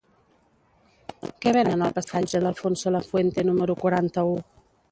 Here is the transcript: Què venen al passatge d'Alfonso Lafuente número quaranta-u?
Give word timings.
Què 1.43 1.53
venen 1.59 1.85
al 1.87 1.93
passatge 1.99 2.43
d'Alfonso 2.45 2.95
Lafuente 2.99 3.47
número 3.51 3.79
quaranta-u? 3.87 4.37